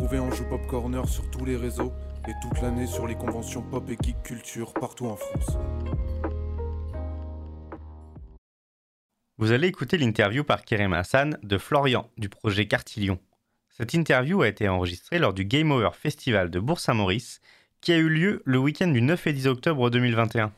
Retrouvez 0.00 0.18
Anjou 0.18 0.44
Pop 0.44 0.66
Corner 0.66 1.06
sur 1.06 1.30
tous 1.30 1.44
les 1.44 1.56
réseaux 1.56 1.92
et 2.26 2.32
toute 2.40 2.62
l'année 2.62 2.86
sur 2.86 3.06
les 3.06 3.16
conventions 3.16 3.60
pop 3.60 3.86
et 3.90 3.98
geek 4.02 4.22
culture 4.22 4.72
partout 4.72 5.04
en 5.04 5.16
France. 5.16 5.58
Vous 9.36 9.52
allez 9.52 9.68
écouter 9.68 9.98
l'interview 9.98 10.42
par 10.42 10.64
Kerem 10.64 10.94
Hassan 10.94 11.36
de 11.42 11.58
Florian 11.58 12.08
du 12.16 12.30
projet 12.30 12.66
Cartillon. 12.66 13.18
Cette 13.68 13.92
interview 13.92 14.40
a 14.40 14.48
été 14.48 14.70
enregistrée 14.70 15.18
lors 15.18 15.34
du 15.34 15.44
Game 15.44 15.70
Over 15.70 15.90
Festival 15.92 16.48
de 16.48 16.60
Bourg-Saint-Maurice 16.60 17.42
qui 17.82 17.92
a 17.92 17.98
eu 17.98 18.08
lieu 18.08 18.40
le 18.46 18.56
week-end 18.56 18.88
du 18.88 19.02
9 19.02 19.26
et 19.26 19.34
10 19.34 19.48
octobre 19.48 19.90
2021. 19.90 20.50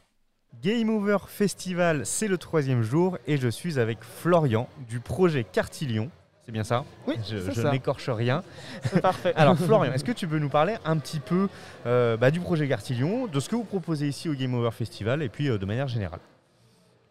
Game 0.62 0.88
Over 0.88 1.18
Festival, 1.26 2.06
c'est 2.06 2.28
le 2.28 2.38
troisième 2.38 2.82
jour 2.82 3.18
et 3.26 3.38
je 3.38 3.48
suis 3.48 3.80
avec 3.80 4.04
Florian 4.04 4.68
du 4.88 5.00
projet 5.00 5.42
Cartillon. 5.42 6.12
C'est 6.44 6.52
bien 6.52 6.64
ça 6.64 6.84
Oui, 7.06 7.14
je, 7.28 7.68
n'écorche 7.68 8.08
rien. 8.08 8.42
C'est 8.84 9.00
parfait. 9.00 9.32
Alors 9.36 9.56
Florian, 9.56 9.92
est-ce 9.92 10.02
que 10.02 10.12
tu 10.12 10.26
peux 10.26 10.38
nous 10.38 10.48
parler 10.48 10.76
un 10.84 10.98
petit 10.98 11.20
peu 11.20 11.48
euh, 11.86 12.16
bah, 12.16 12.32
du 12.32 12.40
projet 12.40 12.66
Cartillon, 12.66 13.28
de 13.28 13.38
ce 13.38 13.48
que 13.48 13.54
vous 13.54 13.64
proposez 13.64 14.08
ici 14.08 14.28
au 14.28 14.34
Game 14.34 14.52
Over 14.54 14.72
Festival 14.72 15.22
et 15.22 15.28
puis 15.28 15.48
euh, 15.48 15.58
de 15.58 15.66
manière 15.66 15.86
générale? 15.86 16.18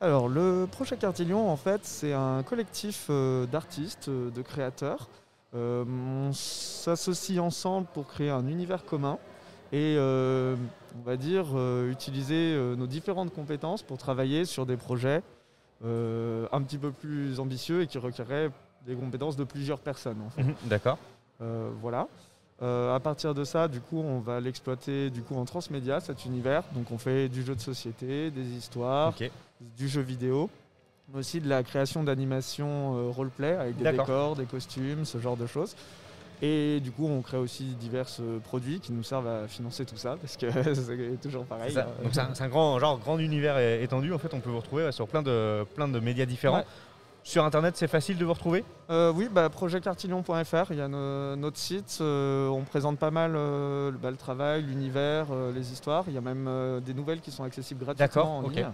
Alors, 0.02 0.28
le 0.28 0.68
projet 0.70 0.98
Cartillon, 0.98 1.50
en 1.50 1.56
fait, 1.56 1.82
c'est 1.84 2.12
un 2.12 2.44
collectif 2.44 3.08
euh, 3.10 3.46
d'artistes, 3.46 4.10
de 4.10 4.42
créateurs. 4.42 5.10
On 5.54 6.32
s'associe 6.34 7.40
ensemble 7.40 7.88
pour 7.94 8.08
créer 8.08 8.30
un 8.30 8.48
univers 8.48 8.86
commun 8.86 9.18
et, 9.74 9.98
on 10.00 11.04
va 11.06 11.18
dire, 11.18 11.48
utiliser 11.90 12.56
nos 12.78 12.88
différentes 12.88 13.34
compétences 13.34 13.84
pour 13.84 13.98
travailler 13.98 14.46
sur 14.46 14.66
des 14.66 14.78
projets 14.78 15.22
un 15.84 16.62
petit 16.62 16.78
peu 16.78 16.92
plus 16.92 17.42
ambitieux 17.42 17.82
et 17.82 17.88
qui 17.88 17.98
requerraient 17.98 18.50
des 18.86 18.96
compétences 18.96 19.36
de 19.36 19.44
plusieurs 19.44 19.80
personnes. 19.80 20.22
En 20.26 20.30
fait. 20.30 20.44
D'accord. 20.66 20.98
Euh, 21.42 21.70
voilà. 21.82 22.08
Euh, 22.62 22.96
à 22.96 23.00
partir 23.00 23.34
de 23.34 23.44
ça, 23.44 23.68
du 23.68 23.80
coup, 23.80 24.00
on 24.00 24.20
va 24.20 24.40
l'exploiter 24.40 25.10
du 25.10 25.22
coup 25.24 25.36
en 25.36 25.46
transmédia 25.46 26.00
cet 26.00 26.26
univers. 26.26 26.64
Donc, 26.76 26.92
on 26.92 26.98
fait 26.98 27.28
du 27.28 27.44
jeu 27.44 27.56
de 27.56 27.60
société, 27.60 28.30
des 28.30 28.46
histoires, 28.46 29.14
du 29.78 29.88
jeu 29.88 30.02
vidéo, 30.02 30.50
mais 31.12 31.20
aussi 31.20 31.42
de 31.42 31.50
la 31.50 31.64
création 31.64 32.04
d'animations 32.04 32.96
euh, 32.98 33.10
roleplay 33.10 33.54
avec 33.56 33.78
des 33.78 33.92
décors, 33.92 34.36
des 34.36 34.46
costumes, 34.46 35.06
ce 35.06 35.18
genre 35.20 35.38
de 35.38 35.48
choses. 35.48 35.76
Et 36.44 36.80
du 36.80 36.92
coup, 36.92 37.08
on 37.08 37.22
crée 37.22 37.38
aussi 37.38 37.64
divers 37.80 38.08
produits 38.44 38.80
qui 38.80 38.92
nous 38.94 39.04
servent 39.04 39.28
à 39.28 39.48
financer 39.48 39.86
tout 39.86 39.98
ça, 39.98 40.18
parce 40.20 40.38
que 40.38 40.48
c'est 40.76 41.22
toujours 41.22 41.46
pareil. 41.46 41.72
Ça. 41.72 41.82
hein. 41.82 42.04
Donc 42.04 42.14
c'est 42.14 42.44
un, 42.44 42.48
grand, 42.48 42.80
genre, 42.80 42.98
grand 43.00 43.18
univers 43.20 43.58
étendu. 43.60 44.12
En 44.14 44.18
fait, 44.18 44.34
on 44.34 44.40
peut 44.40 44.50
vous 44.50 44.60
retrouver 44.60 44.86
ouais, 44.86 44.92
sur 44.92 45.08
plein 45.08 45.22
de, 45.22 45.64
plein 45.76 45.88
de 45.88 46.00
médias 46.00 46.26
différents. 46.26 46.58
Ouais. 46.58 46.66
Sur 47.24 47.46
Internet, 47.46 47.78
c'est 47.78 47.88
facile 47.88 48.18
de 48.18 48.26
vous 48.26 48.34
retrouver 48.34 48.64
Euh, 48.90 49.14
oui, 49.16 49.30
bah, 49.32 49.48
projetcartillon.fr, 49.50 50.72
il 50.72 50.78
y 50.78 50.82
a 50.82 50.88
no- 50.88 51.36
notre 51.36 51.58
site. 51.58 52.00
euh, 52.02 52.48
on 52.50 52.64
présente 52.64 52.98
pas 52.98 53.12
mal 53.12 53.34
euh, 53.36 53.92
le- 53.92 53.98
bah, 53.98 54.10
le 54.12 54.18
travail, 54.18 54.64
l'univers, 54.64 55.28
les 55.54 55.72
histoires. 55.72 56.04
Il 56.08 56.14
y 56.14 56.18
a 56.18 56.22
même 56.22 56.50
des 56.84 56.94
nouvelles 56.94 57.22
qui 57.22 57.32
sont 57.32 57.44
accessibles 57.44 57.86
gratuitement 57.86 58.40
en 58.40 58.44
ok. 58.46 58.56
ligne. 58.56 58.70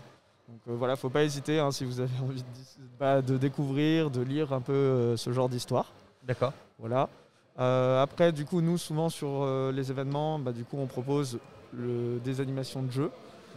Donc 0.47 0.77
voilà, 0.77 0.95
faut 0.95 1.09
pas 1.09 1.23
hésiter 1.23 1.59
hein, 1.59 1.71
si 1.71 1.83
vous 1.83 1.99
avez 1.99 2.17
envie 2.23 2.41
de, 2.41 2.47
bah, 2.97 3.21
de 3.21 3.37
découvrir, 3.37 4.09
de 4.09 4.21
lire 4.21 4.53
un 4.53 4.61
peu 4.61 5.15
ce 5.17 5.31
genre 5.33 5.49
d'histoire. 5.49 5.91
D'accord. 6.23 6.53
Voilà. 6.79 7.09
Après, 8.01 8.31
du 8.31 8.45
coup, 8.45 8.61
nous, 8.61 8.77
souvent 8.77 9.09
sur 9.09 9.45
les 9.73 9.91
événements, 9.91 10.39
bah, 10.39 10.53
du 10.53 10.63
coup, 10.63 10.77
on 10.79 10.85
propose 10.87 11.37
le- 11.73 12.19
des 12.23 12.39
animations 12.39 12.81
de 12.81 12.91
jeux. 12.91 13.11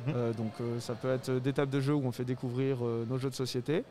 Mhm. 0.08 0.32
Donc, 0.36 0.52
ça 0.80 0.94
peut 0.94 1.12
être 1.12 1.30
des 1.30 1.52
tables 1.52 1.70
de 1.70 1.80
jeux 1.80 1.94
où 1.94 2.02
on 2.04 2.12
fait 2.12 2.24
découvrir 2.24 2.78
nos 3.08 3.18
jeux 3.18 3.30
de 3.30 3.34
société. 3.36 3.84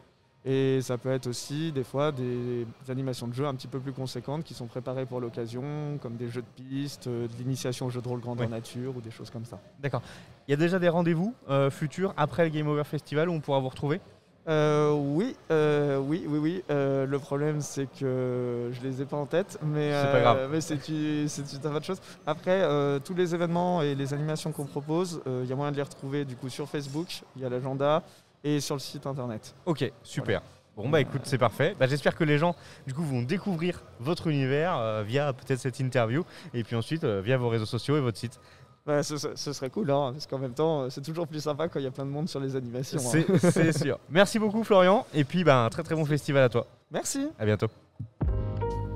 Et 0.46 0.80
ça 0.82 0.98
peut 0.98 1.12
être 1.12 1.28
aussi, 1.28 1.72
des 1.72 1.84
fois, 1.84 2.12
des, 2.12 2.66
animations 2.88 3.28
de 3.28 3.34
jeux 3.34 3.46
un 3.46 3.54
petit 3.56 3.68
peu 3.68 3.80
plus 3.80 3.92
conséquentes 3.92 4.44
qui 4.44 4.54
sont 4.54 4.68
préparées 4.68 5.06
pour 5.06 5.20
l'occasion, 5.20 6.00
comme 6.02 6.16
des 6.16 6.30
jeux 6.30 6.42
de 6.42 6.64
piste, 6.64 7.08
euh, 7.08 7.28
de 7.28 7.34
l'initiation 7.38 7.88
au 7.88 7.90
jeu 7.90 8.02
de 8.02 8.08
rôle 8.08 8.22
grandeur 8.22 8.46
Ouais. 8.46 8.52
nature 8.52 8.96
ou 8.96 9.02
des 9.02 9.12
choses 9.12 9.30
comme 9.30 9.46
ça. 9.46 9.60
D'accord. 9.82 10.02
Il 10.48 10.52
y 10.52 10.54
a 10.54 10.58
déjà 10.58 10.80
des 10.80 10.90
rendez-vous 10.90 11.34
euh, 11.50 11.70
futurs 11.70 12.14
après 12.16 12.46
le 12.46 12.50
Game 12.52 12.68
Over 12.68 12.86
Festival 12.86 13.28
où 13.30 13.34
on 13.34 13.42
pourra 13.42 13.60
vous 13.60 13.70
retrouver? 13.70 14.00
Euh, 14.48 14.92
oui, 14.94 15.36
euh, 15.52 16.00
oui, 16.00 16.26
oui, 16.28 16.40
oui. 16.40 16.64
Euh, 16.72 17.06
le 17.06 17.20
problème, 17.20 17.62
c'est 17.62 17.88
que 18.00 18.72
je 18.72 18.82
les 18.82 19.02
ai 19.02 19.06
pas 19.06 19.18
en 19.18 19.28
tête, 19.28 19.60
mais 19.62 19.92
C'est 19.92 20.12
pas 20.12 20.22
grave. 20.22 20.50
mais 20.52 20.62
c'est 20.62 20.90
une, 20.90 21.28
tas 21.62 21.80
de 21.80 21.84
choses. 21.84 22.02
Après, 22.26 22.64
tous 23.04 23.14
les 23.14 23.36
événements 23.36 23.82
et 23.82 23.94
les 23.94 24.14
animations 24.14 24.52
qu'on 24.52 24.66
propose, 24.66 25.22
il 25.28 25.46
y 25.48 25.54
a 25.54 25.56
moyen 25.56 25.72
de 25.72 25.78
les 25.78 25.84
retrouver 25.84 26.26
du 26.26 26.36
coup 26.36 26.50
sur 26.50 26.68
Facebook, 26.68 27.22
il 27.36 27.44
y 27.44 27.46
a 27.46 27.50
l'agenda 27.50 28.04
et 28.44 28.60
sur 28.60 28.76
le 28.76 28.80
site 28.80 29.06
internet. 29.06 29.56
Ok, 29.66 29.92
super. 30.04 30.42
Bon 30.80 30.88
bah 30.88 31.02
écoute, 31.02 31.22
c'est 31.26 31.38
parfait. 31.38 31.76
Bah, 31.78 31.88
J'espère 31.88 32.16
que 32.16 32.24
les 32.24 32.38
gens 32.38 32.56
du 32.88 32.94
coup 32.94 33.04
vont 33.04 33.22
découvrir 33.22 33.82
votre 34.00 34.28
univers 34.28 34.78
euh, 34.78 35.04
via 35.04 35.34
peut-être 35.34 35.60
cette 35.60 35.80
interview 35.82 36.24
et 36.54 36.64
puis 36.64 36.78
ensuite 36.78 37.04
euh, 37.04 37.22
via 37.22 37.38
vos 37.38 37.50
réseaux 37.50 37.66
sociaux 37.66 37.98
et 37.98 38.00
votre 38.00 38.18
site. 38.18 38.40
Bah, 38.86 39.04
ce, 39.04 39.18
serait 39.36 39.70
cool, 39.70 39.92
hein, 39.92 40.14
parce 40.14 40.26
qu'en 40.26 40.40
même 40.40 40.54
temps, 40.54 40.84
euh, 40.84 40.90
c'est 40.90 41.02
toujours 41.02 41.28
plus 41.28 41.42
sympa 41.42 41.68
quand 41.68 41.80
il 41.80 41.84
y 41.84 41.88
a 41.88 41.92
plein 41.92 42.06
de 42.06 42.12
monde 42.12 42.30
sur 42.30 42.40
les 42.40 42.56
animations. 42.56 42.98
hein. 42.98 43.24
C'est 43.40 43.52
c'est 43.52 43.78
sûr. 43.78 44.00
Merci 44.10 44.40
beaucoup 44.40 44.64
Florian 44.64 45.06
et 45.14 45.26
puis 45.26 45.44
bah, 45.44 45.66
un 45.66 45.70
très 45.70 45.84
très 45.84 45.96
bon 45.96 46.06
festival 46.06 46.44
à 46.44 46.50
toi. 46.50 46.66
Merci. 46.92 47.28
À 47.38 47.46
bientôt. 47.46 47.68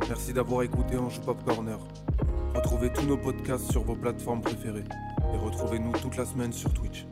Merci 0.08 0.32
d'avoir 0.32 0.64
écouté 0.64 0.96
Anjou 0.98 1.20
Pop 1.20 1.44
Corner. 1.44 1.78
Retrouvez 2.56 2.94
tous 2.94 3.06
nos 3.06 3.18
podcasts 3.18 3.70
sur 3.72 3.84
vos 3.84 3.96
plateformes 3.96 4.42
préférées 4.42 4.86
et 5.34 5.38
retrouvez-nous 5.38 5.92
toute 6.00 6.16
la 6.16 6.26
semaine 6.26 6.53
sur 6.53 6.74
Twitch. 6.74 7.06